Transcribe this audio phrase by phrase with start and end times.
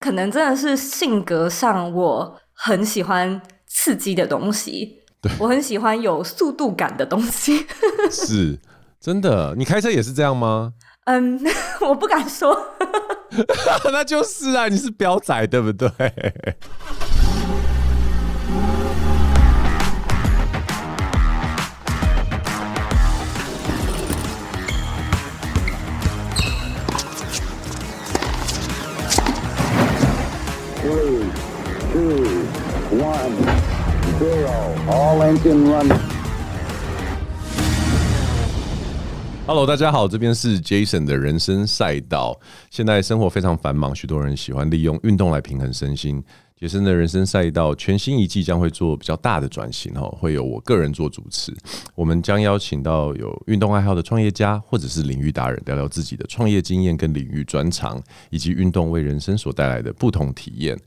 [0.00, 7.66] 可能真的是性格上，我很喜欢刺激的东西，对，我很喜欢有速度感的东西。
[8.10, 8.58] 是，
[8.98, 10.72] 真的，你开车也是这样吗？
[11.04, 11.38] 嗯，
[11.82, 12.58] 我不敢说。
[13.92, 15.88] 那就是啊，你是飙仔，对不对
[39.46, 42.38] ？Hello，大家好，这边是 Jason 的人生赛道。
[42.70, 46.22] 现在生活非常繁忙，许多人喜欢利用运动来平衡身心。
[46.60, 51.56] 杰森的人生赛道全新一季将会做比较大的转型哈，会由我个人做主持。
[51.94, 60.78] 我们将邀请到有运动爱好的创业家或者是领域达人，聊聊自己的创业经验跟领域专长，以及运动为人生所带来的不同体验。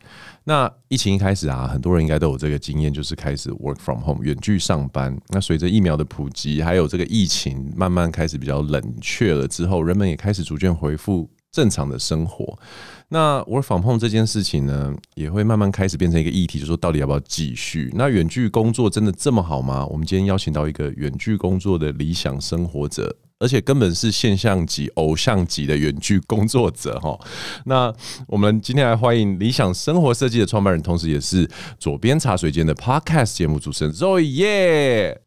[0.44, 5.20] 那疫情一开始啊，很多人应该都有这个经验，就是开始 work from home 远距上班。
[5.30, 12.60] 那随着疫苗的普及，还有这个疫情慢慢开始比较冷却了之后，人们也开始逐渐恢复正常的生活。
[13.08, 17.90] 那我访碰这件事情呢，也会慢慢开始变成一个议题，就说到底要不要继续？
[17.94, 19.86] 那远距工作真的这么好吗？
[19.86, 23.16] 我们今天邀请到一个远距工作的理想生活者。
[23.40, 27.20] 而且根本是现象级、偶像级的远距工作者哈。
[27.66, 27.94] 那
[28.26, 35.22] 我们今天来欢迎理想生活设计的创办人，同时也是左边茶水间的 Podcast 节目主持人 Zoe 耶。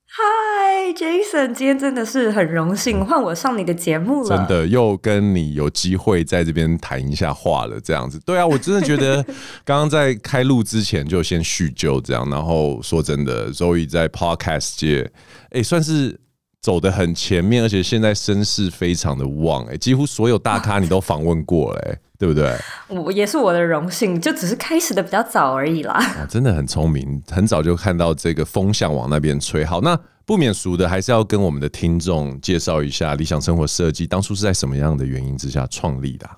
[0.95, 4.37] ，Jason，今天真的是很荣幸换我上你的节目了。
[4.37, 8.19] 真的又跟你有机会在这边谈一下话了，这样子。
[8.25, 9.23] 对啊，我真的觉得
[9.65, 15.11] 刚刚在开录之前就先叙旧这样，然后说真的，Zoe 在 Podcast 界，
[15.47, 16.21] 哎、欸，算是。
[16.63, 22.53] 走的很前面，而且现在声势非常的旺，哎，几乎所有大咖你都访问过了，哎，对不对？
[22.89, 25.93] 我也是我的荣幸，就只是开始的比较早而已啦。
[25.93, 29.65] 啊，真的很聪明，很早就看到这个风向往那边吹。
[29.65, 29.97] 好，那
[30.27, 36.29] 不免俗的，还是要跟我们的听众介绍一下理想生活设计当初是在什么样的原因之下创立的？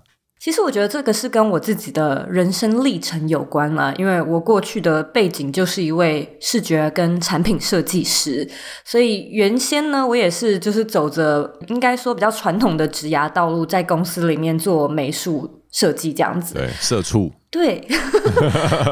[0.49, 8.49] 其实我觉得这个是跟我自己的人生历程有关了，因为我过去的背景就是一位视觉跟产品设计师，
[8.83, 16.55] 所以原先呢，我也是就是走着应该说比较传统的职涯道路，在公司里面做美术设计这样子。
[16.55, 17.31] 对，社畜。
[17.51, 17.87] 对，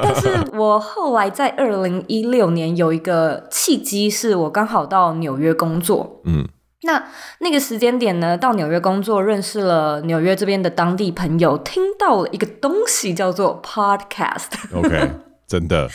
[0.03, 6.21] 但是我后来在二零一六年有一个契机，是我刚好到纽约工作。
[6.27, 6.47] 嗯。
[6.87, 7.05] 那
[7.41, 14.49] 那个时间点呢，到纽约工作，认识了纽约这边的当地朋友，听到了一个东西叫做 podcast。
[14.75, 15.11] OK，
[15.47, 15.89] 真的。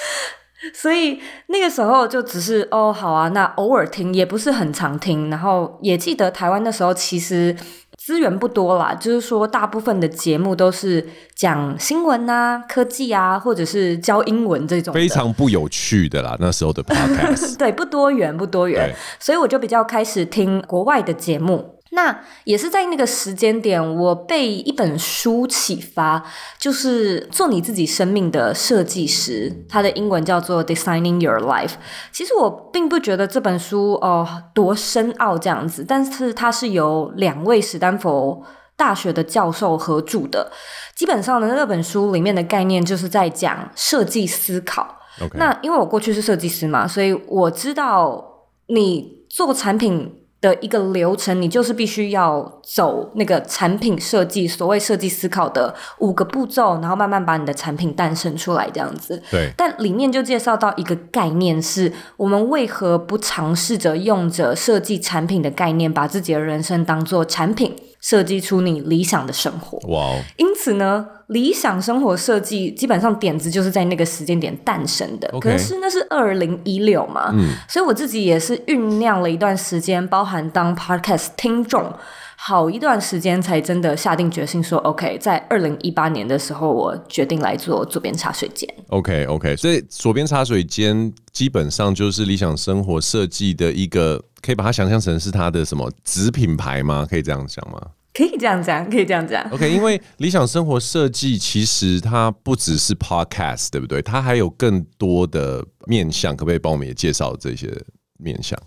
[0.76, 5.32] 所以那个时候就只是哦，好啊，那偶尔听，也不是很常听。
[5.32, 7.56] 然后也记得台湾的时候，其实。
[8.04, 16.36] 资源不多啦，就是说大部分的节目都是讲新闻啊、科技啊，或者是教英文这种，非常不有趣的啦。
[16.40, 21.81] 那时候的 podcast，对，不多元，不多元，所以我就比较开始听国外的节目。
[21.94, 26.24] 那也是在那个时间点，我被一本书启发，
[26.58, 29.66] 就是做你自己生命的设计师。
[29.68, 31.74] 它的英文叫做 Designing Your Life。
[32.14, 38.42] 其实我并不觉得这本书哦多深奥这样子，但是它是由两位史丹佛
[38.78, 40.50] 大学的教授合著的。
[40.96, 44.98] 基本上呢，那本书里面的概念就是在讲设计思考。
[45.34, 50.20] 那因为我过去是设计师嘛，所以我知道你做产品。
[50.42, 59.22] 的一个流程，你就是必须要走那个产品设计，所谓设计思考的五个步骤，然后慢慢把你的产品诞生出来，这样子。
[59.30, 59.52] 对。
[59.56, 69.78] 但里面就介绍到一个概念是，我们为何不尝试着用着设计产品的概念，把自己的人生当做产品，设计出你理想的生活。
[69.88, 70.22] 哇哦。
[70.38, 71.08] 因此呢。
[71.32, 75.40] 理想生活设计基本上点子就是在那个时间点诞生的，Okay.
[75.40, 81.90] 可是那是二零一六嘛，嗯，所以我自己也是酝酿了一段时间，包含当 podcast 听众
[82.36, 88.70] 好一段时间，才真的下定决心说 OK，在二零一八年的时候，我决定来做左边茶水间。
[88.90, 97.08] OK OK，所以左边茶水间基本上就是理想生活设计的一个，可以把它想象成是它的什么子品牌吗？
[97.10, 97.80] 可以这样讲吗？
[98.14, 99.42] 可以这样讲，可以这样讲。
[99.52, 104.02] OK，因为理想生活设计其实它不只是 Podcast，对不对？
[104.02, 107.72] 它还有更多的面向，可不可以帮我们也介绍这些
[108.18, 108.60] 面向？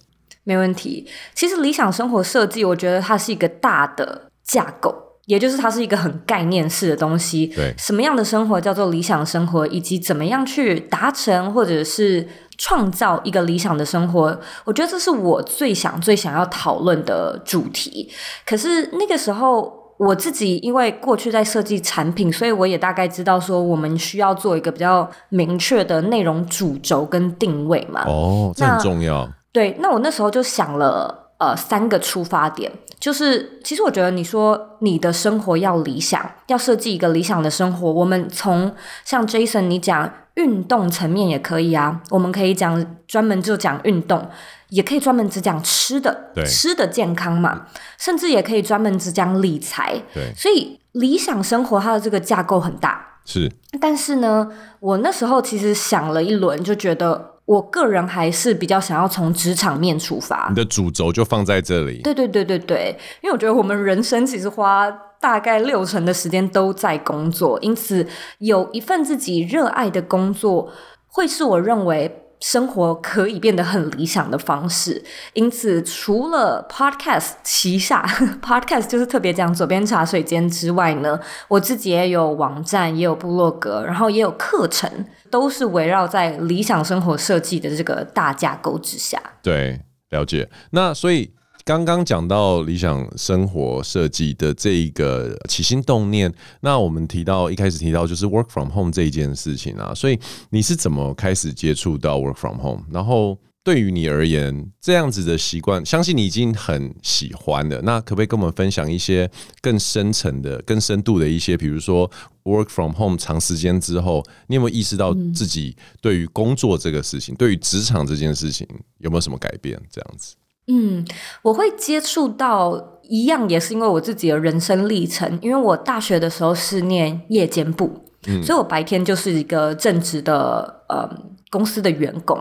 [0.44, 1.06] 没问题。
[1.34, 4.94] 其实理想生活设计，我觉得它是一个大的架构，
[5.26, 7.48] 也就是它是一个很概念式的东西。
[7.48, 12.26] 对，什么样的生活叫做理想生活，以及怎么样去达成，或者是。
[12.58, 18.10] 创造一个理想的生活，我觉得这是我最想、最想要讨论的主题。
[18.46, 28.04] 可是那个时候，我自己因为过去在设计产品，所以我也大概知道说我们需要做一个比较明确的内容主轴跟定位嘛。
[28.06, 29.28] 哦，这很重要。
[29.52, 38.74] 对，那我那时候就想了呃三个出发点，就是其实我觉得你说你的生活要理想，要设计一个理想的生活，我们从
[39.04, 44.28] 像 Jason 你讲运动层面也可以啊，我们可以讲专门就讲运动。
[44.70, 47.66] 也可以专门只讲吃的，吃的健康嘛，
[47.96, 50.02] 甚至也可以专门只讲理财。
[50.12, 53.20] 对，所以理想生活它的这个架构很大。
[53.24, 54.50] 是，但是呢，
[54.80, 60.46] 我那时候其实想了一轮，就觉得我个人还是比较想要从职场面出发。
[60.48, 62.00] 你的主轴就放在这里。
[62.02, 68.06] 对对对对对，因为我觉得我们人生其实花大概六成的时间都在工作，因此
[68.38, 70.70] 有一份自己热爱的工作，
[71.06, 72.20] 会是我认为。
[72.40, 75.02] 生活可以变得很理想的方式，
[75.32, 78.04] 因此除了 podcast 旗下
[78.42, 84.90] podcast 就是特别讲左边茶水间之外呢，我自己也有网站，也有部落格，然后也有课程，
[85.30, 89.20] 都是围绕在理想生活设计的这个大架构之下。
[89.42, 90.50] 对，了解。
[90.70, 91.34] 那所以。
[91.64, 96.30] 刚刚讲到理想生活设计的这一个起心动念，
[96.60, 100.20] 那我们提到一开始提到就是 work from home 这一件事情啊，所以
[100.50, 102.84] 你是怎么开始接触到 work from home？
[102.90, 107.80] 然后对于你而言，这样子的习惯，相信你已经很喜欢了。
[107.80, 109.30] 那可不可以跟我们分享一些
[109.62, 112.10] 更深层的、更深度的一些，比如说
[112.42, 118.68] work from home 长时间之后，你有没有意识到自己对于工作这个事情，对于职场这件事情
[118.98, 119.80] 有没有什么改变？
[119.90, 120.34] 这样子。
[120.66, 121.04] 嗯，
[121.42, 125.38] 我会接触到一样，也是因为我自己的人生历程。
[125.42, 131.08] 因为我大学的时候是念夜间部，嗯，所以我白天就是一个正职的，呃。
[131.50, 132.36] 公司的员工，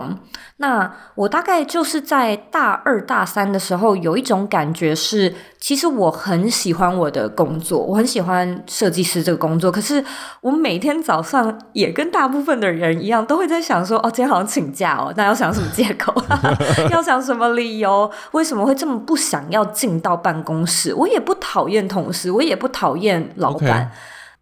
[0.57, 9.71] 那我大概就是在大二大三的时候，有一种感觉是，其实我很喜欢我的工作，我很喜欢设计师这个工作。
[9.71, 10.03] 可是
[10.41, 16.11] 我每天早上也跟大部分的人一样，都会在想说，哦，今天好像请假哦， 那要想什么借口？
[16.89, 18.09] 要想什么理由？
[18.31, 20.91] 为什么会这么不想要进到办公室？
[20.95, 23.91] 我也不讨厌同事，我也不讨厌老板。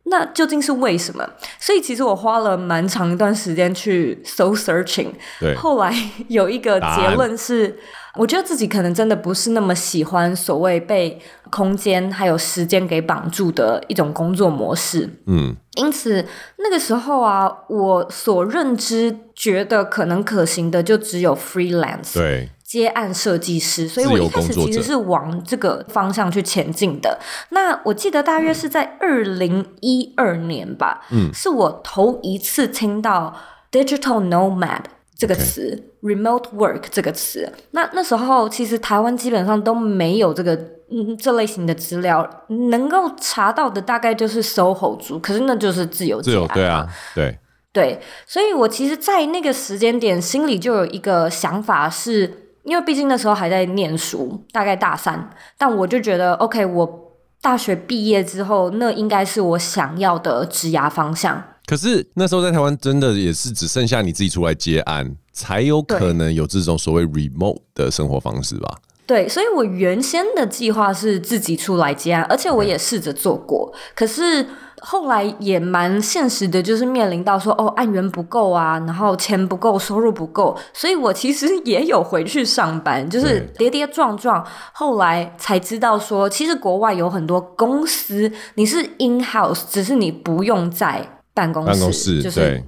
[0.04, 1.28] 那究竟是为什么？
[1.60, 5.12] 所以其实我花了蛮长一段时间去 soul searching。
[5.40, 5.94] 对，后来
[6.28, 7.78] 有一个结论是，
[8.16, 15.08] 我觉得自己可能真的不是那么喜欢所谓被空间还有时间给绑住的一种工作模式。
[15.28, 16.26] 嗯，因此
[16.58, 22.16] 那个时候啊，我所认知觉得可能可行的就只有 freelance。
[22.16, 22.50] 对。
[22.72, 27.20] 接案设计师，所以我一开始其实是往这个方向去前进的。
[27.50, 33.36] 那我记得大约是在二零一二年吧，嗯，是我头一次听到
[33.74, 34.80] digital nomad
[35.18, 37.52] 这个词，remote work 这个词。
[37.72, 40.56] 那那时候其实台湾基本上都没有这个
[40.90, 47.38] 嗯这类型的资料，能够查到的大概就是 SOHO 族，可是那就是自由，自由，对啊，对
[47.74, 52.41] 对，所以我其实，在那个时间点，心里就有一个想法是。
[52.64, 57.12] 因为毕竟那时候还在念书，大概大三，但我就觉得，OK，我
[57.42, 61.44] 大学毕业之后，那应该是我想要的职涯方向。
[61.66, 68.78] 可是那时候在台湾，真的也是只剩下你自己出来接案，才有可能有这种所谓 remote 的生活方式吧？
[69.12, 74.46] 对，所以我原先的计划是自己出来接案，而且我也试着做过，可是。
[74.84, 92.64] 后来也蛮现实的，就是面临到说，哦，案源不够啊，然后钱不够，收入不够，所以我其实也有回去上班，就是跌跌撞撞，后来才知道说，其实国外有很多公司，你是 in house，只是你不用在办公室，办公室就是。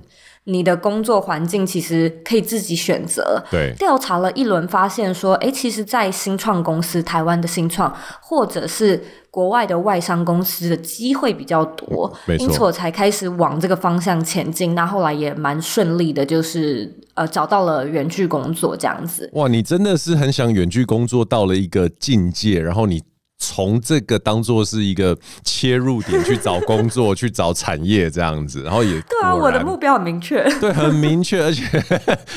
[0.45, 3.41] 你的工作环境其实可以自己选择。
[3.49, 12.13] 对，调查了一轮，发现说，哎，其实，在新创公司，台湾的新创，或者是国外的外商公司的机会比较多。
[12.25, 12.45] 没错。
[12.45, 14.75] 因此我才开始往这个方向前进。
[14.75, 19.29] 那后来也蛮顺利的，就是呃，找到了远距工作这样子。
[19.33, 23.01] 哇，你真的是很想远距工作到了一个境界，然后你。
[23.45, 31.63] 从这个当做是一个切入点去找工作，去找产业这样子，然后也 对啊，我的目标很明确， 对，很明确，而且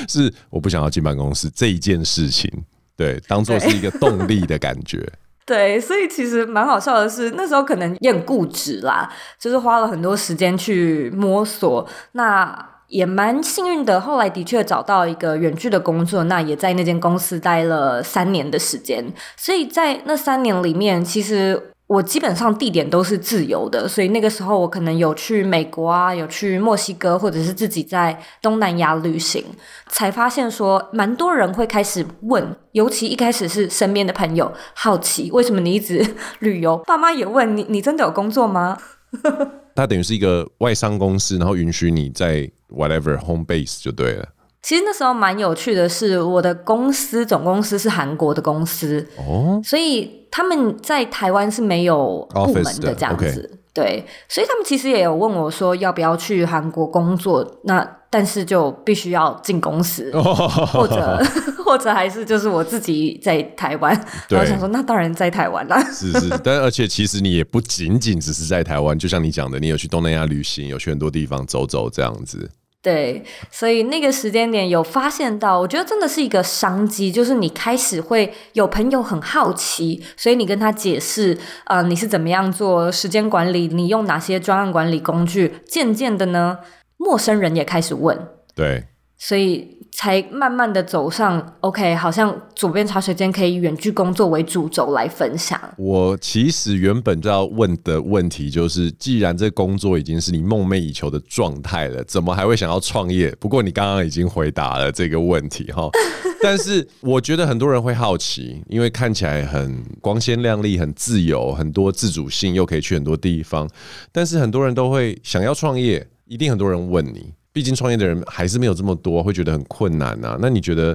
[0.08, 2.50] 是我不想要进办公室这一件事情，
[2.96, 5.08] 对，当做是一个动力的感觉。
[5.46, 9.08] 对，所以其实蛮好笑的是，那时候可能也很固执啦，
[9.38, 11.88] 就是花了很多时间去摸索。
[12.12, 19.12] 那也蛮幸运的，后来的确找到一个远距的工作，那也在那间公司待了三年的时间。
[19.36, 29.44] 所以在那三年里面，其实我基本上地点都是自由的，所以那个时候我可能有去美国啊，有去墨西哥，或者是自己在东南亚旅行，
[29.90, 36.02] 才发现说蛮多人会开始问，尤其一开始是身边的朋友好奇，为什么你一直
[36.38, 36.78] 旅游？
[36.78, 38.78] 爸妈也问你，你真的有工作吗？
[39.76, 44.26] 它等于是一个外商公司，然后允许你在 whatever home base 就对了。
[44.62, 53.61] 其实那时候蛮有趣的是，我的公司总公司是韩国的公司哦，所以他们在台湾是没有部门的这样子。
[53.76, 61.23] 对，所以他们其实也有问我说要不要去韩国工作，那但是就必须要进公司，或者
[61.62, 63.92] 或者还是就是我自己在台湾。
[64.30, 65.78] 我想说，那当然在台湾啦。
[65.92, 72.50] 是是，但而且其实你也不仅仅只是在台湾，就像你讲的，你有去东南亚旅行，有去很多地方走走这样子。
[72.86, 86.58] 对，所以那个时间点有发现到，我觉得真的是一个商机，就是你开始会有朋友很好奇，所以你跟他解释，啊、呃，你是怎么样做时间管理，你用哪些专案管理工具，渐渐的呢，
[86.96, 88.16] 陌生人也开始问，
[88.54, 88.84] 对，
[89.18, 89.75] 所以。
[89.98, 95.58] 才慢慢的走上，OK，好像左边茶水间可以远距工作为主轴来分享。
[95.78, 103.34] 我其实原本就要问的问题就是，既然这工作已经是你梦寐以求的状态了，怎么还会想要创业？
[103.40, 105.88] 不过你刚刚已经回答了这个问题哈。
[106.42, 113.66] 但是我觉得很多人会好奇，因为看起来很光鲜亮丽、很自由、很多自主性，又可以去很多地方。
[114.12, 117.32] 但是很多人都会想要创业，一定很多人问你。
[117.56, 120.36] 毕竟创业的人还是没有这么多，会觉得很困难啊。
[120.42, 120.94] 那你觉得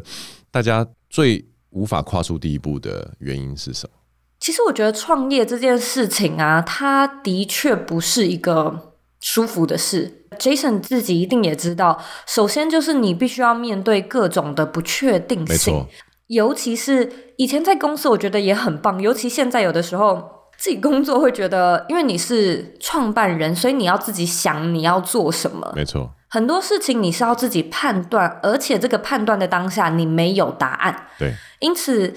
[0.51, 3.95] 大家最无法跨出第一步的原因是什么？
[4.39, 10.27] 其实我觉得创业这件事情啊，它的确不是一个舒服的事。
[10.37, 15.87] Jason 自己一定也知道，首先就是你必须要面对各种的不确定性。
[16.27, 19.01] 尤其是以前在公司，我觉得也很棒。
[19.01, 25.73] 尤其现在有的时候自己工作，会觉得因为你是创办人，所以你要自己想你要做什么。
[25.75, 26.11] 没错。
[26.29, 31.07] 很多事情你是要自己判断，而且这个判断的当下你没有答案。
[31.17, 32.13] 对，因此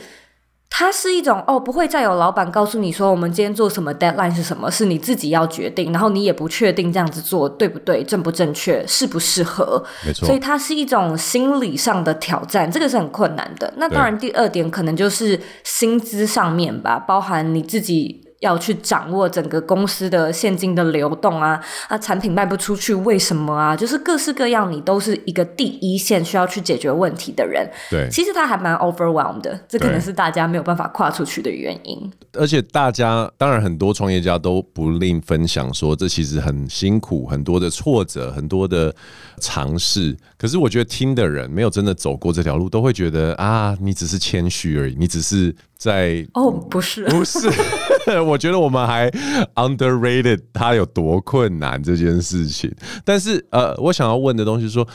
[0.69, 9.83] 它是一种哦，不会再有老板告诉你说我们今天做什么，deadline 是什么，是你自己要决定，然后你也不确定这样子做对不对，正不正确，适不适合。
[10.05, 13.73] 没错，所以它是一种心理上的挑战，这个是很困难的。
[13.79, 18.21] 那当然，第二点可能就是薪资上面吧，包含你自己。
[18.45, 21.59] 要去掌握整个公司的现金的流动啊，
[21.89, 23.75] 啊，产品卖不出去，为什么啊？
[23.75, 27.67] 就是各式各样，你都是一个第一线需要去解决问题的人。
[27.91, 32.13] 对，其实他还蛮 overwhelmed 的，这可能是大家没有办法跨出去的原因。
[32.35, 38.95] 而且大家当然很多创业家都不吝分享说，这其实很辛苦，很多的挫折，很多的
[39.41, 40.15] 尝试。
[40.45, 47.49] 可是我觉得听的人没有真的走过这条路，都会觉得啊，你只是谦虚而已，你只是在哦，不是，不是。
[48.21, 49.11] 我觉得我们还
[49.55, 52.71] underrated 它有多困难这件事情。
[53.07, 54.87] 但是呃，我想要问的东西是说，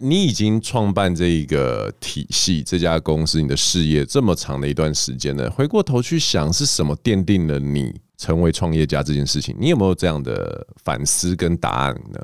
[0.00, 9.54] 你已经创办这一个体系，这家公司，你的事业这么长的一段时间了，回过头去想，是什么奠定了你成为创业家这件事情？
[9.56, 12.18] 你有没有这样的反思跟答案呢？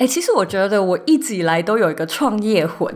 [0.00, 2.90] 哎、其实我觉得我一直以来都有一个创业魂。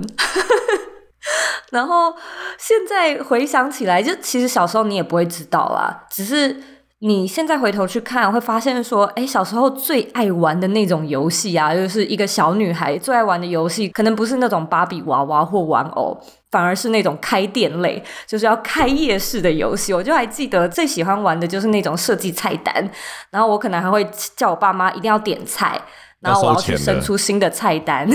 [1.71, 2.15] 然后
[2.57, 6.57] 现在回想起来，就其实小时候你也不会知道啦，只是
[7.01, 16.19] 你现在回头去看，会发现说，哎，小时候最爱玩的那种游戏啊，就是一个小女孩最爱玩的游戏，可能不是那种芭比娃娃或玩偶，
[16.51, 19.93] 反而是那种开店类，就是要开业式的游戏。
[19.93, 22.91] 我就还记得最喜欢玩的就是那种设计菜单，
[23.31, 25.79] 然后我可能还会叫我爸妈一定要点菜。
[26.25, 28.09] 然后我要去生出新的菜单，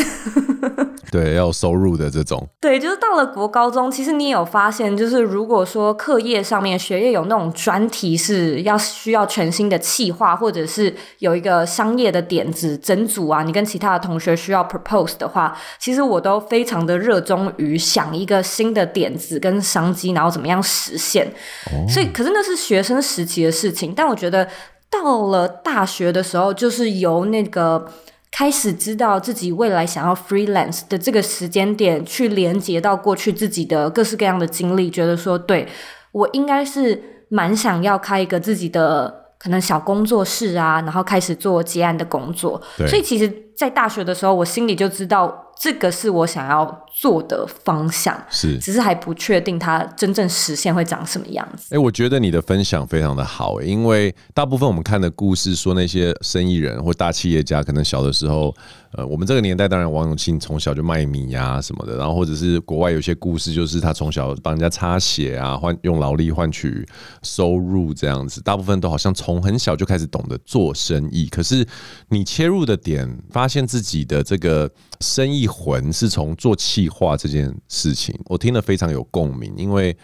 [1.11, 2.47] 对，要有收入的这种。
[2.59, 21.27] 对，就是到了国高中，其实你也有发现，就是如果说课业上面学业有那种专题是要需要全新的企划，或者是有一个商业的点子整组啊，你跟其他的同学需要 propose 的话，其实我都非常的热衷于想一个新的点子跟商机，然后怎么样实现。
[21.67, 21.85] 哦。
[21.87, 24.47] 所以，可是那是学生时期的事情，但我觉得。
[24.89, 27.89] 到了大学的时候，就是由那个
[28.31, 35.67] 开始知道自己未来想要 freelance 的这个时间点，去连接到过去自己的各式各样的经历，觉得说，对，
[36.11, 42.61] 我应该是蛮想要开一个自己的可能小工作室啊，然后开始做接案的工作。
[42.87, 45.45] 所以其实在大学的时候，我心里就知道。
[45.59, 51.75] 这个是我想要做的方向，是，只是还不确定它真正实现会长什么样子。
[51.75, 58.55] 哎、欸，我觉得你的分享非常的好，因为大部分我们看的故事说那些生意人或大企业家，可能小的时候，
[58.93, 66.87] 呃，我们这个年代当然王永庆从小就卖米呀、啊、什么的，然后或者是国外有些故事，就是他从小帮人家擦鞋啊，换用劳力换取
[67.21, 71.27] 收入这样子，大部分都好像从很小就开始懂得做生意。
[71.27, 71.67] 可是
[72.07, 75.47] 你切入的点，发现自己的这个生意。
[75.47, 79.95] 魂是从做企划这件事情，我听了非常有共鸣，因为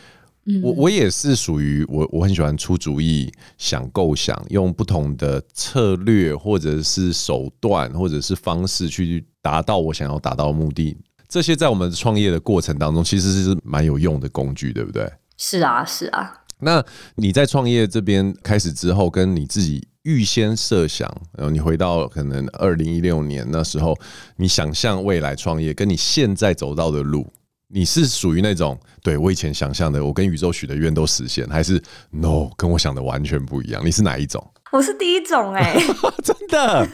[0.61, 10.97] 我我也是属于我我很喜欢出主意、想构想，用不同的策略或者是手段或者是方式去达到我想要达到的目的。
[11.27, 15.11] 这些在我们创业的过程当中，其实是蛮有用的工具，对不对？
[15.37, 16.43] 是啊，是啊。
[16.59, 16.83] 那
[17.15, 19.87] 你在创业这边开始之后，跟你自己。
[20.05, 23.97] 预先设想，然后你回到可能二零一六年那时候，
[24.38, 27.27] 你想象未来创业，跟你现在走到的路，
[27.67, 31.81] 你是属于那种对我以前想象的，我跟宇宙许的愿都实现，还是
[32.12, 33.85] no 跟我想的完全不一样？
[33.85, 34.45] 你是哪一种？
[34.71, 35.81] 我是第一种哎、欸，
[36.24, 36.88] 真的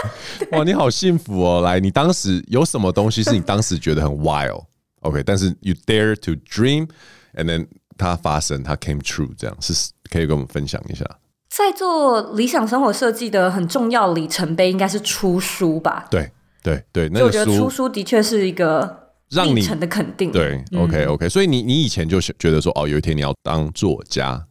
[0.52, 1.60] 哇，你好幸福哦！
[1.62, 9.72] 来，你当时有什么东西是你当时觉得很 wild？OK，、okay, 但是 you dare to dream，and then 它发生，它 came true，这样是
[10.10, 11.04] 可以跟我们分享一下。
[11.58, 16.06] 在做理想生活设计的很重要里程碑，应该是出书吧？
[16.08, 16.30] 对
[16.62, 19.10] 对对，那个书，我觉得出书的确是一个
[19.52, 20.30] 里程的肯定。
[20.30, 24.46] 对，OK OK，所以你你以前就觉得说，哦，有一天你要当作家。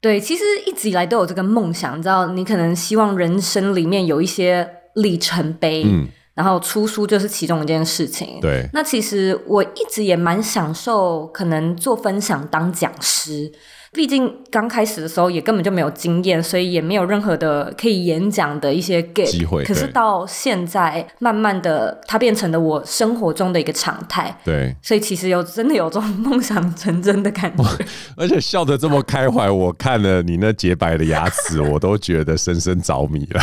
[0.00, 8.38] 对，其实一直以来都有这个梦想，你知道，你可能希望人生里面有一些里程碑，嗯，然后出书就是其中一件事情。
[8.40, 13.50] 对，那其实我一直也蛮享受，可能做分享、当讲师。
[13.94, 19.62] 毕竟刚开始的时候也根本就没有经验，所以也没有任何的可以演讲的一些机会。
[19.64, 24.34] 可是到现在，慢慢的，它变成了我生活中的一个常态。
[24.44, 27.62] 对，所以其实有真的有这种梦想成真的感觉。
[28.16, 33.42] 而且笑得这么开怀，我看了你那洁白的牙齿，我都觉得深深着迷了。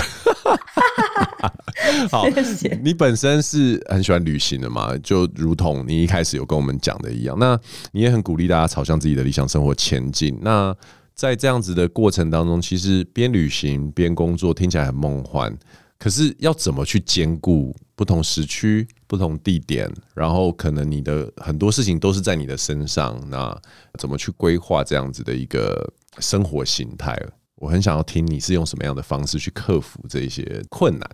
[2.11, 2.79] 好，谢谢。
[2.83, 4.97] 你本身是很喜欢旅行的嘛？
[4.99, 7.59] 就如同你一开始有跟我们讲的一样，那
[7.91, 10.37] 你也很鼓励大家朝向自己的理想生活前进。
[10.41, 10.75] 那
[11.15, 15.55] 在这样子的过程当中，其实边旅行边工作听起来很梦幻，
[15.97, 23.53] 可是要怎么去兼顾不同时区、不同地点，然后可能你的很多事情都是在你的身上，那
[23.97, 27.17] 怎么去规划这样子的一个生活形态？
[27.55, 31.09] 我很想要听你是用什么样的方式去克服这些困难。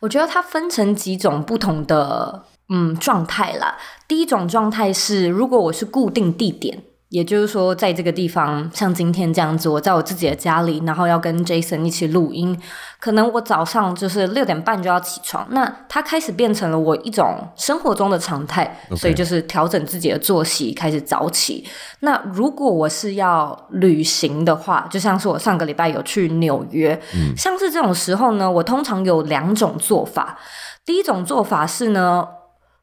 [0.00, 3.78] 我觉得它分成几种不同的嗯状态啦。
[4.08, 6.82] 第一种状态是，如果我是固定地点。
[7.10, 12.60] 也就是说，在这个地方，像今天这样子，我在我自己的家里，然后要跟 Jason 一起录音，
[12.98, 21.64] 可能我早上就是六点半就要起床，那它开始变成了我一种生活中的常态.所以就是调整自己的作息，开始早起。
[22.00, 30.36] 那如果我是要旅行的话，就像是我上个礼拜有去纽约，嗯，像是这种时候呢，我通常有两种做法。
[30.84, 32.26] 第一种做法是呢，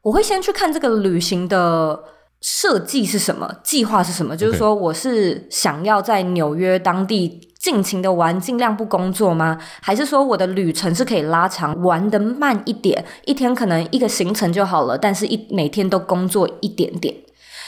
[0.00, 2.04] 我会先去看这个旅行的。
[2.42, 3.54] 设计是什么？
[3.62, 4.36] 计划是什么？
[4.36, 9.56] 就是说，我是想要在纽约当地尽情的玩，尽量不工作吗？
[9.80, 17.14] 还是说，我的旅程是可以拉长，玩得慢一点，一天可能一个行程就好了，但是一每天都工作一点点。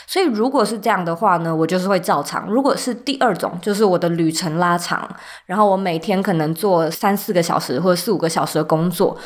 [0.09, 2.47] 所以，如果是这样的话呢，我就是会照常。
[2.51, 5.09] 如果是第二种，就是我的旅程拉长，
[5.47, 9.17] 然后我每天可能做三四个小时或者四五个小时的工作，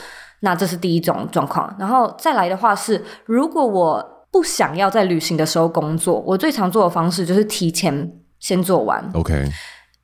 [0.40, 1.74] 那这是第一种状况。
[1.78, 9.02] 然后再来的话是，如果我不想要在旅行的时候工作，我最常做的方式就是提前先做完。
[9.14, 9.44] OK，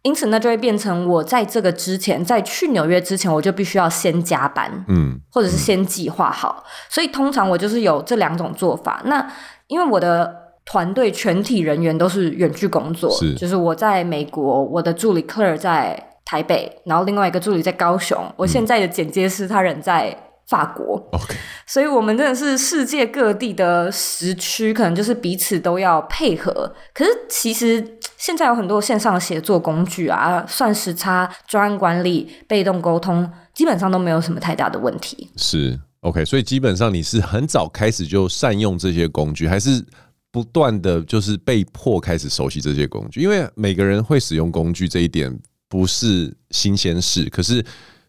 [0.02, 6.64] 因此呢，就会变成我在这个之前，在去纽约之前，我就必须要先加班，嗯，或者是先计划好。
[6.88, 9.02] 所以通常我就是有这两种做法。
[9.04, 9.30] 那
[9.66, 10.34] 因为我的
[10.64, 20.16] 团队全体人员都是远距工作，是，就是我在美国，我的助理 Claire 在台北，然后另外一个助理在高雄，我现在的简介是他人在。
[20.46, 21.34] 法国，OK，
[21.66, 26.74] 所以我们真的是世界各地的时区，可能就是彼此都要配合。
[26.92, 35.30] 可是其实现在有很多线上的协作工具啊，算时差、专案管理、被动沟通，基本上都没有什么太大的问题。
[35.36, 39.82] 是 OK，所以基本上你是很早开始就善用这些工具，还是
[40.30, 43.22] 不断的就是被迫开始熟悉这些工具？
[43.22, 45.34] 因为每个人会使用工具这一点
[45.70, 47.64] 不是新鲜事，可是。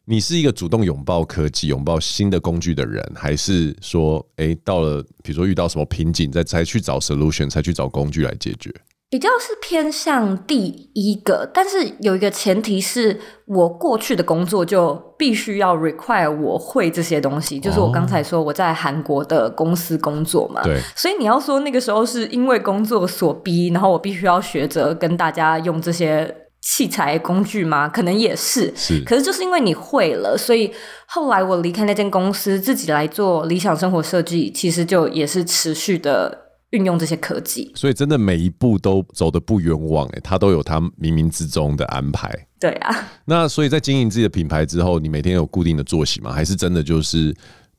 [0.08, 8.72] 你是一个主动拥抱科技、拥抱新的工具的人，还是说，诶，到了比如说遇到什么瓶颈，再才去找 solution，才去找工具来解决？
[9.10, 26.36] 比较是偏向第一个，但是有一个前提是我过去的工作就必须要 require 我会这些东西，就是我刚才说我在韩国的公司工作嘛，对，所以你要说那个时候是因为工作所逼，然后我必须要学着跟大家用这些
[26.66, 27.88] 器材工具吗？
[27.88, 30.70] 可能也是，是，可是就是因为你会了，所以
[31.06, 36.42] 后来我离开那间公司，自己来做理想生活设计，其实就也是持续的。
[36.72, 42.30] 运用这些科技，所以真的每一步都走得不冤枉哎，他都有他冥冥之中的安排。
[42.60, 46.34] 对啊，那所以在经营自己的品牌之后，你每天有固定的作息吗？
[46.34, 47.34] 还是真的就是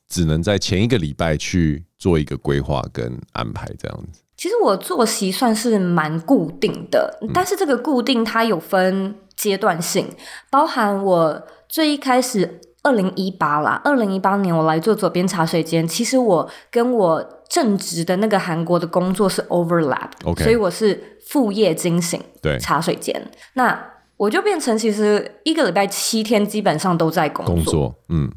[0.08, 4.20] 只能在前一个礼拜去做一个规划跟安排这样子？
[4.36, 10.08] 其实我作息算是蛮固定的，但是这个固定它有分阶段性，
[10.50, 17.32] 包含我最一开始二零一八啦，二零一八年我来做左边茶水间，其实我跟我。
[17.48, 28.28] 正职的那个韩国的工作是 overlap，okay，所以我是副业惊醒对茶水间，那我就变成其实一个礼拜七天基本上都在工作，工作，嗯，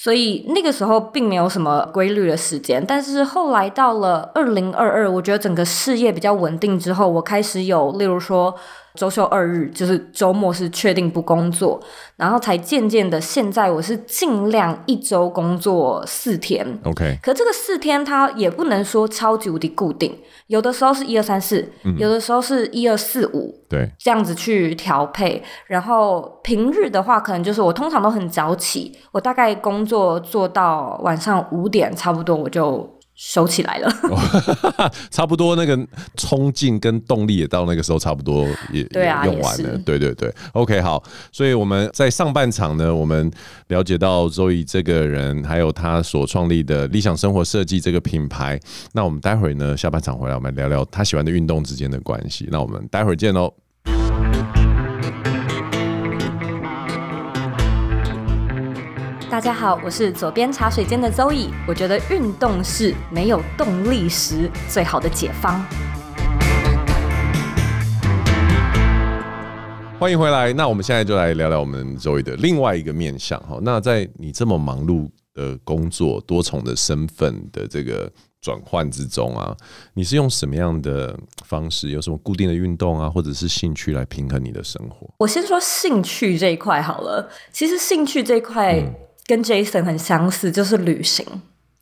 [0.00, 8.54] 所以那个时候并没有什么规律的时间，但是后来到了二零二二，我觉得整个事业比较稳定之后，我开始有例如说。
[8.98, 11.80] 周休二日，就是周末是确定不工作，
[12.16, 16.66] 然后才渐渐的，现在我是尽量一周工作四天。
[16.82, 25.40] OK，可这个四天它也不能说超级无敌固定，有的时候是一二三四，有的时候是一二四五，对，这样子去调配。
[25.68, 32.97] 然后平日的话，可能就是我通常都很早起，我大概工作做到晚上五点，差不多我就。
[33.20, 33.92] 收起来了，
[35.10, 35.76] 差不多那个
[36.16, 38.82] 冲劲跟动力也到那个时候差不多也
[39.24, 41.02] 用完了，对对对，OK 好，
[41.32, 43.28] 所以我们在上半场呢，我们
[43.66, 48.56] 了解到周易这个人，还有他所创立的理想生活设计这个品牌，
[48.92, 53.52] 那我们待会儿呢下半场回来，我们聊聊他喜欢的运动之间的关系，那我们待会儿见喽。
[59.30, 61.50] 大家好，我是左边茶水间的 Zoe。
[61.66, 65.62] 我觉得运动是没有动力时最好的解方。
[69.98, 73.58] 欢迎回来，那我们现在就来聊聊我们 Zoe 的另外一个面向哈。
[73.60, 78.10] 那在你这么忙碌的工作、多重的身份的这个
[78.40, 79.54] 转换之中啊，
[79.92, 81.14] 你是用什么样的
[81.44, 81.90] 方式？
[81.90, 85.06] 有什么固定的运动啊，或者是兴趣来平衡你的生活？
[85.18, 87.30] 我先说兴趣这一块好了。
[87.52, 88.94] 其实兴趣这一块、嗯。
[89.28, 91.24] 跟 Jason 很相似，就是旅行，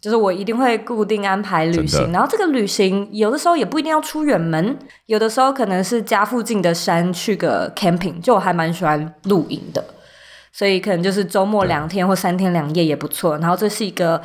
[0.01, 9.85] 就是我一定会固定安排旅行，然后这个旅行有的时候也不一定要出远门，有的时候可能是家附近的山去个 camping，就我还蛮喜欢露营的，
[10.53, 13.39] 所以可能就是周末两天或三天两夜也不错。
[13.39, 14.21] 然后这是一个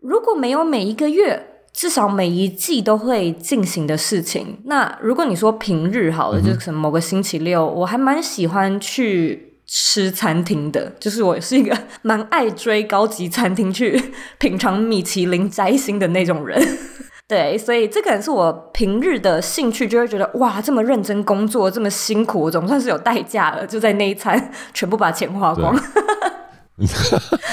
[0.00, 4.60] 如果没有每一个月，至少每一季都会进行的事情。
[4.66, 9.51] 那如果你说平日好了，嗯、就是某个星期六，我还蛮喜欢去。
[9.74, 16.62] 吃餐厅的，就是我是一个 蛮爱追高级餐厅去 品尝米其林摘星的那种人，
[17.26, 25.74] 对，所以这可能是我平日的兴趣，就会觉得哇，这么认真工作，这么辛苦，总算是有代价了，就在那一餐全部把钱花光，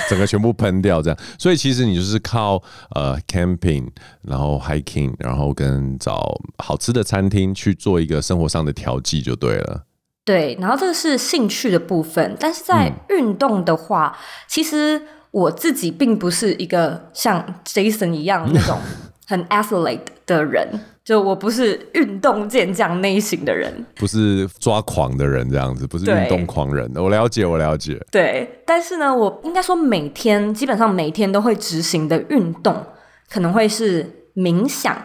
[0.09, 1.17] 整个全部喷掉这样。
[1.37, 2.61] 所以其实你就是靠
[2.95, 3.87] 呃 camping，
[4.23, 9.85] 然后 hiking，然后跟找好吃的餐厅去做一个生活上的调剂就对了。
[10.25, 15.01] 对，然后这个是兴趣的部分，但是在运动的话，嗯、其实
[15.31, 18.77] 我自己并不是一个像 Jason 一样那种
[19.25, 20.67] 很 athlete 的人，
[21.03, 26.91] 就我不是运动健将类型的人，不是抓狂的人这样子，不是运动狂人。
[26.95, 27.99] 我了解，我了解。
[28.11, 32.85] 对，但是呢，我应该说每天基本上每天都会执行的运动，
[33.29, 34.95] 可能会是冥想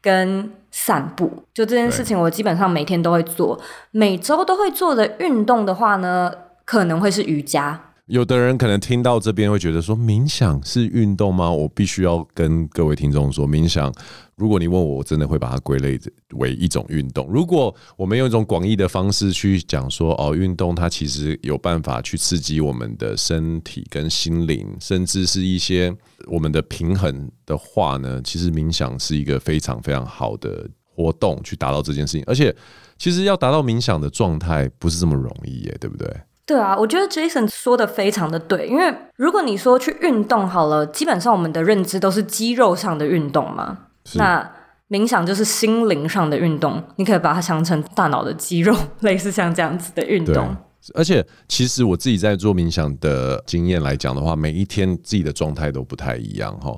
[0.00, 0.52] 跟。
[0.88, 3.60] 散步，就这件事情，我基本上每天都会做。
[3.90, 6.32] 每周都会做的运动的话呢，
[6.64, 7.78] 可能会是瑜伽。
[8.06, 11.50] 有的人可能听到这边会觉得说，冥想是运动吗？
[11.50, 13.92] 我必须要跟各位听众说，冥想，
[14.34, 16.00] 如果你问我，我真的会把它归类
[16.36, 17.28] 为一种运动。
[17.30, 25.94] 如果我们用一种广义的方式去讲说，哦，运动它其实有办法去刺激我们的身体跟心灵，甚至是一些
[26.28, 30.66] 我们的平衡的话呢，其实冥想是一个非常非常好的
[30.98, 32.24] 活动，去达到这件事情。
[32.26, 32.54] 而且，
[32.98, 36.12] 其实要达到冥想的状态不是这么容易耶，对不对？
[36.44, 43.78] 对啊，我觉得 Jason 说的非常的对，因为如果你说去运动好了，基本上我们的认知都是肌肉上的运动嘛。
[44.14, 44.50] 那
[44.88, 50.56] 冥想就是心灵上的运动，你可以把它想成大脑的肌肉， 类似像这样子的运动。
[50.94, 56.74] 而且，其实我自己在做冥想的经验来讲的话，每一天自己的状态都不太一样哈。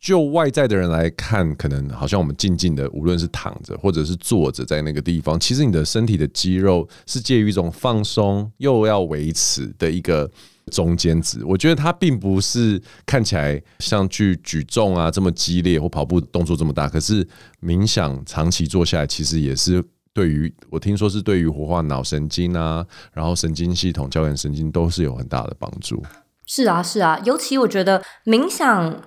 [0.00, 10.28] 就外在的人来看，可能好像我们静静的，无论是躺着或者是坐着在那个地方，其实你的身体的肌肉是介于一种放松又要维持的一个
[10.72, 11.44] 中间值。
[11.44, 17.26] 我觉得它并不是看起来像去举重啊这么激烈或跑步动作这么大，可是
[17.60, 19.84] 冥想长期做下来，其实也是
[20.14, 22.82] 对于我听说是对于活化脑神经啊，
[23.12, 26.02] 然后神经系统、交感神经都是有很大的帮助。
[26.46, 28.98] 是啊，是啊，尤其我觉得冥想。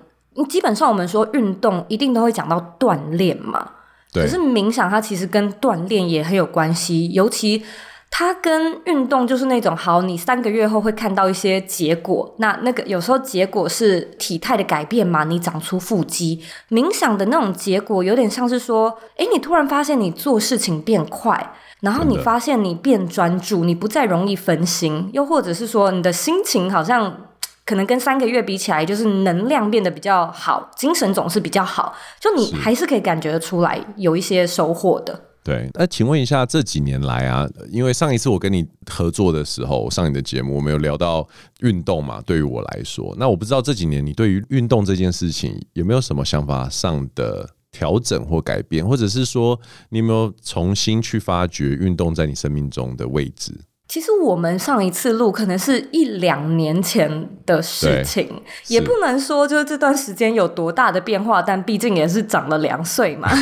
[0.48, 3.70] 基本上我们说运动一定都会讲到锻炼嘛，
[4.12, 4.24] 对。
[4.24, 7.62] 可是冥想它其实跟锻炼也很有关系，尤其
[8.10, 12.34] 它跟运动就是那种好，你三个月后会看到一些结果。
[12.38, 16.40] 那那个有时候结果是体态的改变嘛，你长出腹肌。
[16.70, 27.28] 冥想的那种结果有点像是说，诶，你突然发现你做事情变快，然后你发现你变专注，你不再容易分心，又或者是说你的心情好像。
[27.64, 31.94] 可能跟三个月比起来，就是能量变得比较好，精神总是比较好。
[32.20, 35.18] 就你还是可以感觉出来有一些收获的。
[35.42, 41.26] 对，那请问一下，这几年来啊，因为上一次我跟你合作的时候，上你的节目，我们有聊到
[41.60, 42.18] 运动嘛？
[42.24, 53.54] 对于我来说，那我不知道这几年你对于运动这件事情有没有什么想法上的调整或改变，或者是说你有没有重新去发掘运动在你生命中的位置？
[53.94, 58.28] 其实我们上一次录可能是一两年前的事情，
[58.66, 63.32] 也不能说就是这段时间有多大的变化，但毕竟也是长了两岁嘛。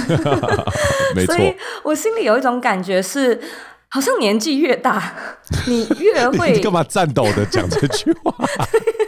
[1.24, 3.40] 所以我心里有一种感觉是，
[3.88, 5.14] 好像年纪越大，
[5.66, 8.34] 你越会你干嘛颤抖的讲这句话？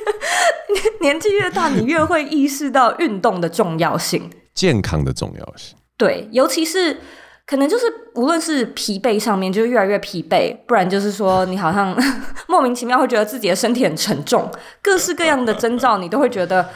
[1.03, 5.77] 年纪越大，你越会意识到运动的重要性，健康的重要性。
[5.99, 7.01] 对，尤其是。
[7.47, 11.95] 可能就是无论是疲惫上面，就越来越疲惫；不然就是说你好像
[12.49, 16.71] 莫名其妙会觉得自己的身体很沉重，各式各样的征兆，你都会觉得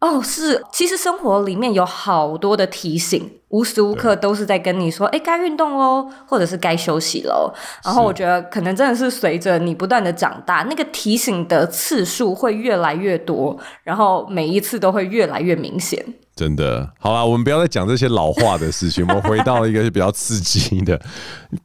[0.00, 0.62] 哦，是。
[0.72, 7.52] 其实生活里面有好多的提醒，无时无刻都是在跟你说，哎，该运动喽，或者是该休息喽。
[7.84, 16.02] 然后我觉得可能真的是随着你不断的长大，那个提醒的次数会越来越多，然后每一次都会越来越明显。
[16.36, 21.00] 真的，好啦，我们不要再讲这些老化的事情，我们回到一个比较刺激的。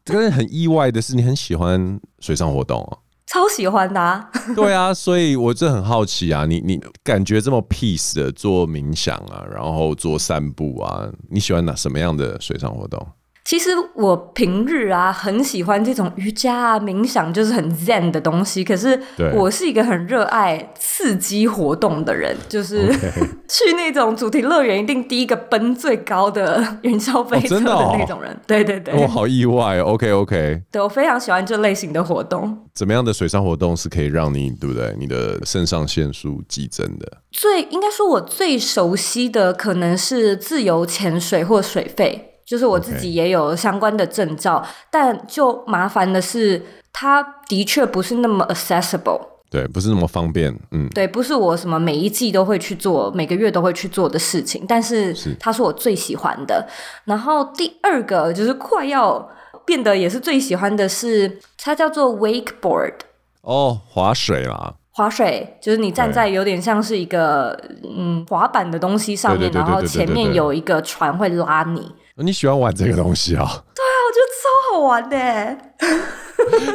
[0.03, 4.29] 但是很意外的是，你很喜欢水上活动哦，超喜欢的啊。
[4.55, 13.07] 对啊，所以我就很好奇啊，你你感觉这么 peace 的做冥想啊，然后做散步啊，你喜欢哪什么样的水上活动？
[13.49, 18.63] 其实我平日啊很喜欢这种瑜伽啊、冥想，就是很 zen 的东西。
[18.63, 19.01] 可是
[19.33, 22.93] 我是一个很热爱刺激活动的人，就是
[23.49, 27.63] 去那种主题乐园，一定第一个奔最高的 云霄飞车的
[27.97, 28.39] 那种人。
[28.45, 29.79] 对对对，我好意外。
[29.79, 32.55] OK OK，对，我非常喜欢这类型的活动。
[32.75, 34.95] 怎么样的水上活动是可以让你对不对？
[34.99, 37.17] 你的肾上腺素激增的？
[37.31, 42.28] 最应该说，我最熟悉的可能是自由潜水或水肺。
[42.49, 46.59] 就是我自己也有相关的证照.但就麻烦的是，
[46.91, 56.67] 它的确不是那么 accessible，对，不是那么方便，嗯，对，不是我什么每一季都会去做，每个月都会去做的事情，但是它是我最喜欢的。
[57.05, 59.29] 然后第二个就是快要
[59.63, 62.95] 变得也是最喜欢的是，它叫做 wakeboard，
[63.41, 64.73] 哦，划水啦。
[64.91, 67.57] 划水就是你站在有点像是一个
[67.87, 71.89] 嗯滑板的东西上面，然后前面有一个船会拉你。
[72.21, 73.45] 你喜欢玩这个东西啊？
[73.75, 75.57] 对啊，我觉得超好玩的。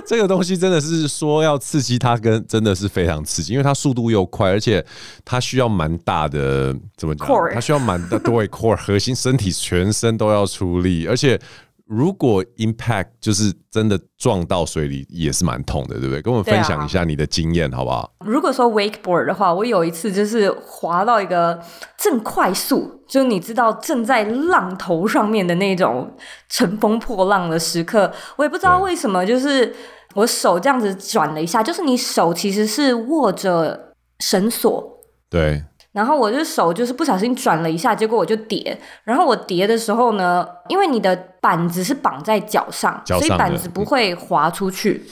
[0.07, 4.85] 这个东西真的是说要刺激它，跟真的是非常刺激，因为它速度又快，而且
[5.25, 11.41] 它需要蛮大的怎么讲它需要蛮大对 core 核心身体全身都要出力，而且。
[11.87, 16.23] 如果 impact 就是真的撞到水里，也是蛮痛的，对不对？
[16.23, 18.11] 跟我们分享一下你的经验，好不好？
[18.25, 21.61] 如果说 wakeboard 的话，我有一次就是滑到一个
[21.99, 26.17] 正快速，就你知道正在浪头上面的那种
[26.49, 29.75] 乘风破浪的时刻，我也不知道为什么，就是
[30.15, 35.63] 我手这样子转了一下，就是你手其实是握着绳索，对。
[35.95, 38.77] 然后我就手就是不小心转了一下，结果我就跌。
[39.05, 45.05] 然后我跌的时候呢，因为你的板子是绑在脚上，脚上，所以板子不会滑出去。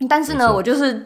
[0.00, 1.04] 嗯、但是呢，我就是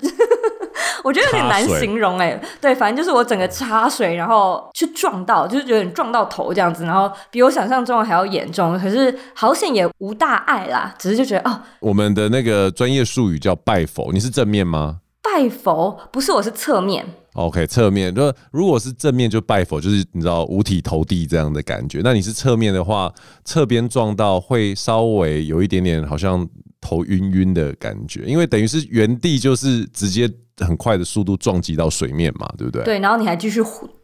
[1.03, 2.40] 我觉得有点难形容哎。
[2.61, 8.79] 对，反正就是我整个插水，然后去撞到，就是有点撞到头这样子，然后比我想象中的还要严重。
[8.79, 15.01] 可是好险也无大碍啦，只是就觉得哦，我们的那个专业术语叫拜佛，你是正面吗？
[15.20, 17.05] 拜佛不是，我是侧面。
[17.35, 22.01] OK，侧面就如果是正面就拜佛，就是你知道五体投地这样的感觉。
[22.03, 23.12] 那你是侧面的话，
[23.44, 26.49] 侧边撞到会稍微有一点点好像
[26.81, 32.85] 头晕晕的感觉，因为等于是原地就是直接很快的速度撞击到水面嘛，对不对？
[32.85, 33.61] 对，然后你还继续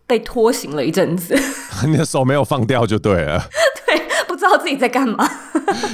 [0.07, 1.39] 被拖行了一阵子。
[1.87, 3.41] 你的手没有放掉就对了。
[3.87, 5.25] 对，不知道自己在干嘛。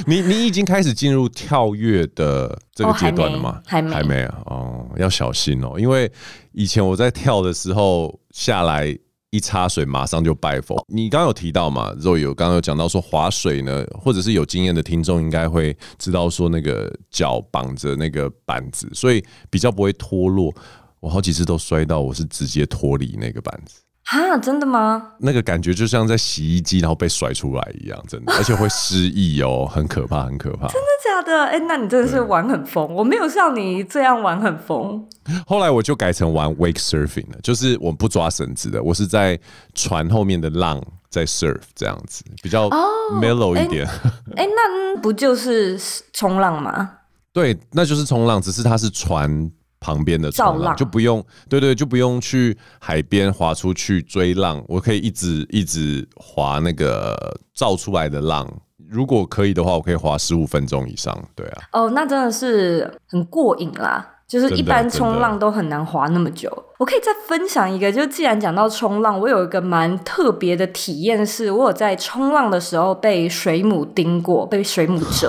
[0.07, 3.61] 你你已经开始进入跳跃的这个阶段了吗？
[3.63, 4.39] 还没，还没啊。
[4.45, 4.66] 哦，
[4.99, 6.11] 要小心哦，因为
[6.51, 8.97] 以前我在跳的时候下来。
[9.29, 10.81] 一插水马上就拜佛。
[10.87, 11.93] 你刚有提到嘛？
[11.99, 20.55] 若有刚刚有讲到说划水呢，或者是有经验的听众应该会知道说那个脚绑着那个板子，所以比较不会脱落。
[21.01, 23.81] 我好几次都摔到，我是直接脱离那个板子。
[24.09, 25.15] 哈，真的吗？
[25.19, 30.65] 那个感觉就像在洗衣机然后被甩出来一样，真的，而且会失忆哦，很可怕，很可怕。
[30.67, 31.43] 真的假的？
[31.43, 35.05] 哎、欸，那你真的是玩很疯，我没有像你这样玩很疯。
[35.45, 39.37] 后来我就改成玩 wake surfing 了，就是我不抓绳子的，我是在
[39.73, 42.69] 船后面的浪在 surf 这样子，比较
[43.19, 43.85] mellow 一点。
[44.37, 45.77] 哎、欸欸，那不就是
[46.13, 46.91] 冲浪吗？
[47.33, 49.51] 对，那就是冲浪，只是它是船。
[49.79, 57.15] 旁边的冲浪就不用，对对，就不用去海边划出去追浪，我可以一直一直划那个
[57.53, 58.51] 造出来的浪。
[58.89, 61.13] 如果可以的话，我可以划十五分钟以上。
[61.35, 64.13] 对啊，哦，那真的是很过瘾啦！
[64.27, 66.51] 就是一般冲浪都很难划那么久。
[66.77, 75.27] 我可以再分享一个，就既然讲到冲浪，我有一个蛮特别的体验，是我有在冲浪的时候被水母叮过，被水母蛰。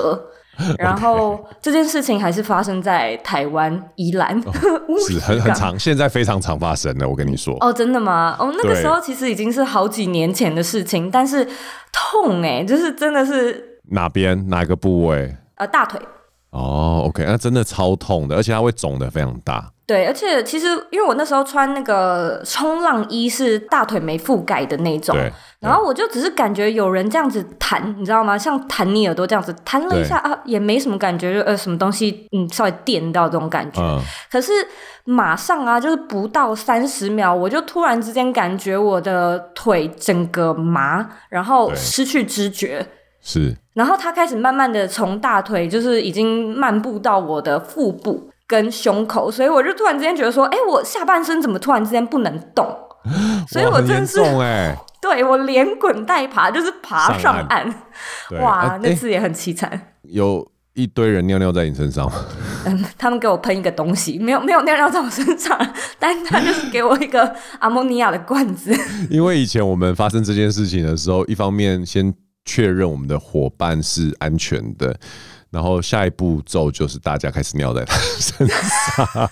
[0.79, 4.53] 然后这件事情还是发生在台湾宜兰，哦，
[5.09, 7.09] 是很很长，现在非常常发生的。
[7.09, 8.37] 我跟你说，哦，真的吗？
[8.39, 11.47] 哦，那个时候其实已经是好几年前的事情，但是
[11.93, 15.37] 痛哎，就是真的是哪边哪个部位？
[15.57, 16.01] 呃，大腿。
[16.51, 19.71] 哦，OK，那真的超痛的，而且它会肿的非常大。
[19.89, 25.17] 对，而且其实因为我那时候穿那个冲浪衣是大腿没覆盖的那种，
[25.61, 28.37] 然后我就只是感觉有人这样子弹，你知道吗？
[28.37, 33.81] 像弹你耳朵这样子弹了一下啊，也没什么感觉，就呃什么东西嗯稍微电到这种感觉。
[33.81, 33.99] 嗯、
[34.31, 34.53] 可是
[35.05, 42.87] 马上啊，就是不到三十秒，我就突然之间感觉我的腿整个麻，然后失去知觉。
[43.23, 43.57] 是。
[43.73, 48.29] 然后他开始慢慢的从大腿就是已经漫步到我的腹部。
[48.49, 52.67] 跟胸口，所以我就突然之间觉得说，哎、欸，我下半身怎么突然之间不能动？
[53.49, 57.71] 所以我真的是，哎，对我连滚带爬，就是爬上岸。
[57.71, 57.75] 上
[58.31, 59.95] 岸哇，啊、那次也很凄惨。
[60.03, 62.25] 有一堆人尿尿在你身上吗？
[62.67, 65.57] 嗯，他们给我喷一个东西，没有没有尿尿在我身上，
[65.99, 68.75] 但他就是给我一个阿莫尼亚的罐子。
[69.11, 72.13] 因为以前我们发生这件事情的时候，一方面先
[72.45, 74.99] 确认我们的伙伴是安全的。
[75.51, 79.31] 然后下一步骤就是大家开始尿在他身上，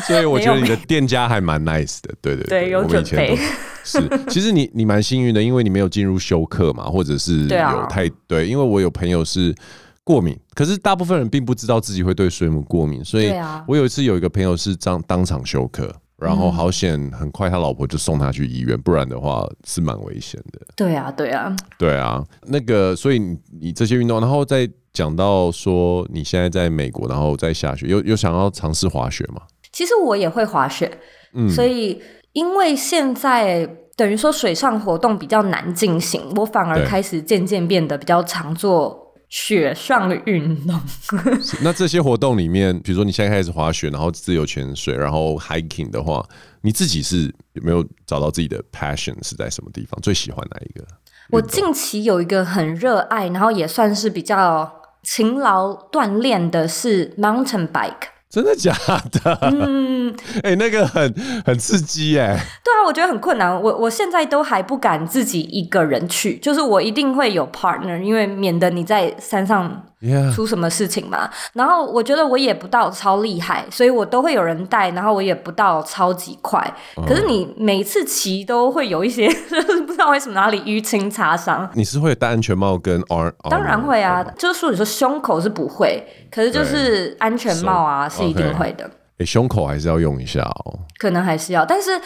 [0.06, 3.38] 所以我觉得你的店家还蛮 nice 的，对对对，对有准备。
[3.82, 9.54] 是，其实你你蛮幸运的，因为你没有进入休克嘛，或者是有太对，对，因为我有朋友是
[10.04, 13.32] 过敏，可是大部分人并不知道自己会对水母过敏，所以
[13.66, 15.92] 我有一次有一个朋友是当当场休克。
[16.20, 20.60] 然后好险，很快他老婆就送他去医院，不然的话是蛮危险的。
[20.76, 22.22] 对啊，对啊，对啊。
[22.46, 29.42] 那个，所以你，你这些运动，然后再讲到说你现在在美国，然后在下雪，有有想要尝试滑雪吗？
[29.72, 30.90] 其实我也会滑雪，
[31.32, 32.02] 嗯，所以
[32.32, 39.09] 因为现在等于说水上活动比较难进行，我反而开始渐渐变得比较常做。
[39.30, 40.78] 雪上的运动，
[41.62, 46.22] 那这些活动里面，比如说你现在开始滑雪，然后自由潜水，然后 hiking 的话，
[46.62, 49.96] 你自己是有没有找到自己的 passion 是在什么地方？
[50.02, 50.84] 最喜欢哪一个？
[51.30, 58.08] 我近期有一个很热爱，然后也算是比较勤劳锻炼的是 mountain bike。
[58.30, 58.72] 真的假
[59.10, 59.38] 的？
[59.42, 61.12] 嗯，哎、欸，那个很
[61.44, 62.28] 很刺激哎。
[62.64, 63.60] 对啊，我觉得很困难。
[63.60, 69.84] 我我现在都还不敢自己一个人去，就是我一定会有 partner，因为免得你在山上。
[70.34, 76.60] 出什么事情嘛.然后我觉得我也不到超厉害，所以我都会有人带，然后我也不到超级快。
[76.96, 77.06] Uh.
[77.06, 81.68] 可是你每次骑都会有一些，就 是不知道为什么哪里淤青擦伤。
[81.74, 83.34] 你是会戴安全帽跟 R？
[83.50, 88.84] 当然会啊，就是说你说胸口是不会，可是就是安全帽啊是一定会的。
[88.84, 88.92] 哎、okay.
[89.18, 90.78] 欸，胸口还是要用一下哦。
[90.98, 92.00] 可能还是要，但是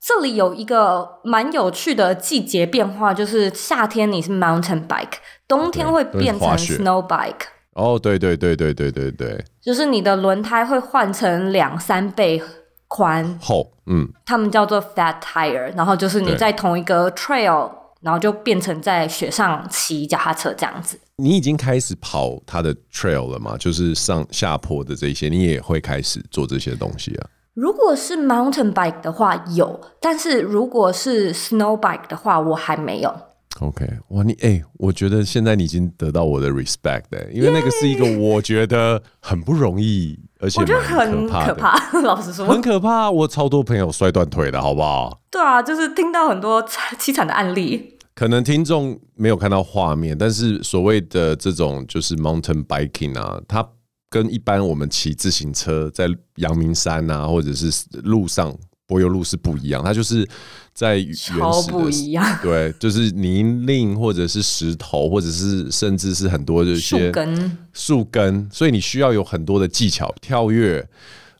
[0.00, 5.18] 这里有一个蛮有趣的季节变化，就是夏天你是 mountain bike。
[5.46, 12.40] 冬天会变成 snow bike 哦，对对对对对对对，就是你的轮胎会换成两三倍
[12.86, 20.98] 宽厚，嗯，他们叫做 fat tire，然后就是你在同一个 trail，然后就变成在雪上骑脚踏车这样子。
[21.16, 23.56] 你已经开始跑它的 trail 了吗？
[23.58, 27.26] 就是上下坡的这些，你也会开始做这些东西啊？
[27.54, 33.12] 如果是 mountain bike 的话有，但是如果是 snow bike 的话，我还没有。
[33.60, 41.78] OK，哇，你哎、欸，我觉得现在你已经得到我的 respect 的，因为那个是一个我觉得很不容易，而且我觉得很可怕。
[42.02, 43.08] 老实说，很可怕。
[43.08, 45.20] 我超多朋友摔断腿的，好不好？
[45.30, 47.96] 对啊，就是听到很多凄惨的案例。
[48.14, 53.64] 可能听众没有看到画面，但是所谓的这种就是 mountain biking 啊，它
[54.10, 57.70] 跟一般我们骑自行车在阳明山啊，或者是
[58.02, 58.52] 路上。
[58.86, 60.28] 柏油路是不一样，它就是
[60.74, 70.86] 在原始的不一样， 对，就是泥泞或者是石头，或者是甚至是很多的一些树根，树根，所以你需要有很多的技巧，跳跃，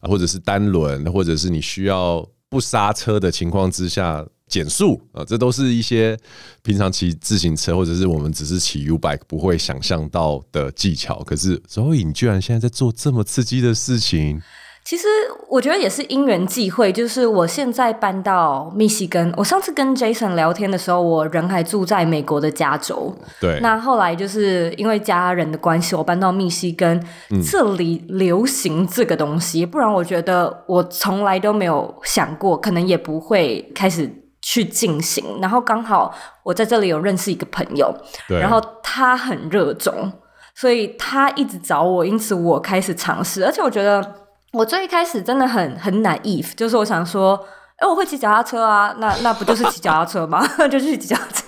[0.03, 6.18] 或者是单轮，或者是你需要不刹车的情况之下减速啊，这都是一些
[6.62, 11.22] 平常骑自行车或者是我们只是骑 U bike 不会想象到的技巧。
[11.24, 14.40] 可是 Zoe，你居然现在在做这么刺激的事情。
[14.85, 15.09] 其实
[15.49, 19.32] 我觉得也是因缘际会，就是我现在搬到密西根。
[19.35, 23.11] 我上次跟 Jason 聊天的时候，我人还住在美国的加州。
[23.41, 23.59] 对。
[23.61, 29.64] 那后来就是因为家人的关系，我搬到密西根，嗯、这里流行这个东西。
[29.64, 34.11] 不然我觉得我从来都没有想过，可能也不会开始
[34.43, 35.24] 去进行。
[35.41, 37.91] 然后刚好我在这里有认识一个朋友，
[38.28, 38.39] 对。
[38.39, 40.12] 然后他很热衷，
[40.55, 43.47] 所以他一直找我，因此我开始尝试。
[43.47, 44.24] 而且我觉得。
[44.55, 47.34] 我最一开始真的很很 naive，就是我想说，
[47.76, 50.46] 哎、欸，我会骑脚踏车啊，那那不就是骑脚踏车吗？
[50.70, 51.44] 就去骑脚踏车，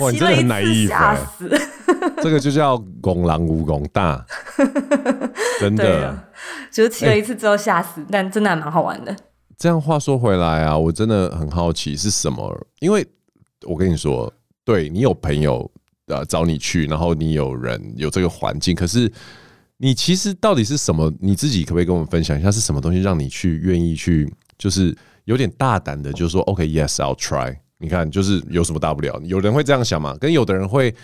[0.00, 0.32] 哇，骑了
[0.62, 1.50] 一次吓死，
[2.22, 4.24] 这个就叫公狼无公大，
[5.60, 6.18] 真的，
[6.72, 9.14] 就是骑了一次之后吓死，欸、但真的还蛮好玩的。
[9.58, 13.06] 这样话说回来啊，我真的很好奇是什么，因为
[13.66, 14.32] 我跟你说，
[14.64, 15.70] 对你有朋友
[16.06, 19.12] 呃找你去，然后你有人有这个环境，可是。
[19.82, 21.12] 你其实到底是什么？
[21.18, 27.56] 你自己可不可以跟我们分享一下是什么东西让你去愿意去，就是有点大胆的，就是说，OK，Yes，I'll try。
[27.78, 29.20] 你看，就是有什么大不了？
[29.24, 30.16] 有人会这样想嘛？
[30.18, 30.94] 跟有的人会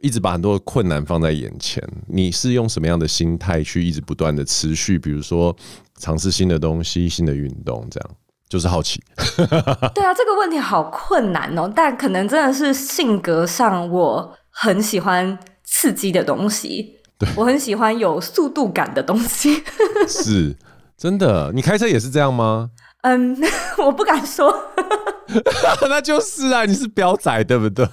[0.00, 1.86] 一直把很多困难放在眼前。
[2.08, 4.98] 你是用什么样的心态去一直不断的持续？
[4.98, 5.54] 比如说
[5.98, 8.10] 尝试新的东西、新的运动，这样
[8.48, 8.98] 就是好奇。
[9.94, 11.70] 对啊，这个问题好困难哦。
[11.76, 16.96] 但可能真的是性格上，我很喜欢刺激的东西。
[17.36, 19.62] 我很喜欢有速度感的东西，
[20.08, 20.56] 是
[20.96, 21.50] 真的。
[21.54, 22.70] 你开车也是这样吗？
[23.02, 23.36] 嗯，
[23.78, 24.54] 我不敢说，
[25.88, 27.86] 那就是啊，你是飙仔对不对？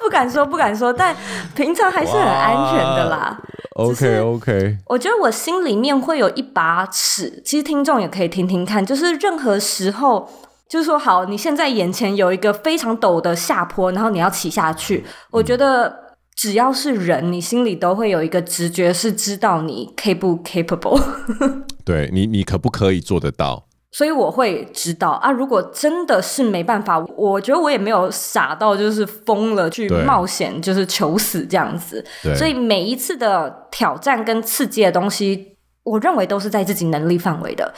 [0.00, 1.14] 不敢说，不敢说，但
[1.54, 3.38] 平常还是很安全的啦。
[3.76, 10.26] OK OK，我觉得我心里面会有一把尺，其实听众也可以听听看，就是任何时候，
[10.68, 16.03] 就是说，好，你现在眼前有一个非常陡的下坡，然后你要骑下去，我觉得。
[16.36, 21.00] 只要是人，你心里都会有一个直觉，是知道你 cap 不 capable。
[21.84, 23.66] 对你，你可不可以做得到？
[23.92, 25.30] 所以我会知道啊。
[25.30, 32.04] 如果真的是没办法，我觉得我也没有傻到就是疯了去冒险，就是求死这样子。
[32.36, 37.72] 所以每一次的挑战跟刺激的东西，我认为都是在自己能力范围的。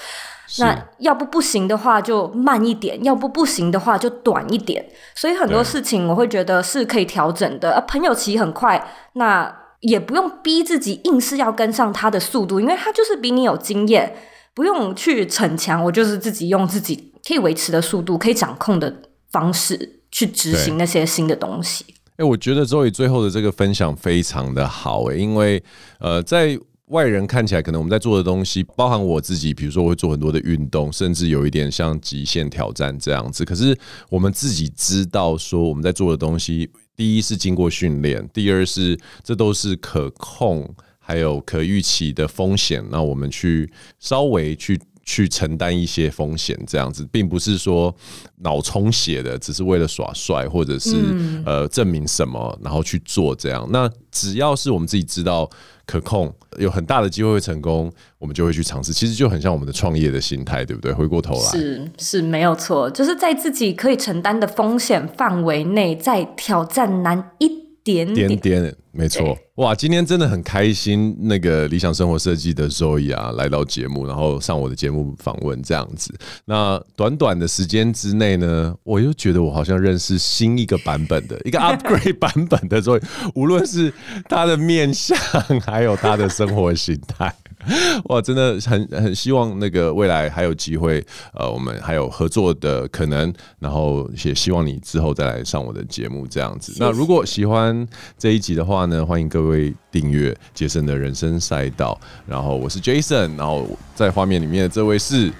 [0.59, 4.85] 那要不不行的话就慢一点，要不不行的话就短一点。
[5.15, 7.85] 所以很多事情我会觉得是可以调整的。
[7.89, 8.83] 朋友骑很快，
[9.15, 14.15] 那也不用逼自己硬是要跟上他的速度，因为他就是比你有经验，
[14.55, 15.83] 不用去逞强。
[15.85, 18.95] 我就是自己用自己可以维持的速度，可以掌控的
[19.31, 21.85] 方式去执行那些新的东西。
[21.89, 25.63] 哎、欸，我觉得 Zoe 最后的这个分享非常的好哎、欸，因为
[25.99, 26.59] 呃在。
[26.87, 33.45] 外人看起来，可能我们在做的东西，包含我自己，比如说我会做很多的运动，甚至有一点像极限挑战这样子。
[33.45, 33.77] 可是
[34.09, 42.85] 我们自己知道，说我们在做的东西，第一是经过训练，第二是这都是可控，还有可预期的风险。
[42.91, 44.81] 那我们去稍微去。
[45.07, 47.95] 去承担一些风险，这样子，并不是说
[48.41, 53.67] 脑充血的，只是为了耍帅，或者是、嗯、呃证明什么，然后去做这样。
[53.71, 55.49] 那只要是我们自己知道
[55.87, 58.93] 可控，有很大的机会会成功，我们就会去尝试。
[58.93, 60.93] 其实就很像我们的创业的心态，对不对？
[60.93, 69.39] 回过头来，是是没有错，就是在自己可以承担的风险范围内，在挑战难一点点，点点没错。
[69.55, 76.13] 哇，今天真的很开心，那个理想生活设计的 Zoe 啊，来到节目，然后上我的节目访问这样子。
[76.47, 83.01] 那短短的时间之内呢，我又觉得我好像认识新一个版本的一个 upgrade 版本的 Zoe，
[83.37, 83.93] 无论是
[84.29, 85.17] 他的面相，
[85.65, 87.33] 还有他的生活形态。
[88.07, 91.05] 哇，真的很很希望那个未来还有机会，
[91.35, 96.75] 呃，我们还有合作的可能，然后也希望你之后再来上我的节目这样子。
[96.79, 97.87] 那如果喜欢
[98.19, 101.99] 这一集的话呢，欢迎各位订阅杰森的人生赛道。
[102.27, 105.33] 然后我是 Jason，然后在画面里面的这位是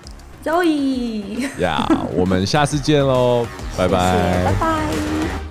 [0.45, 1.49] Joey。
[1.61, 3.47] 呀，我们下次见喽，
[3.77, 5.46] 拜拜，拜拜。